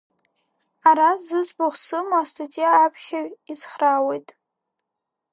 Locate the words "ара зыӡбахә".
0.89-1.79